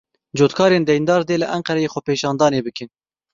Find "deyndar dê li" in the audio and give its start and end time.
0.89-1.47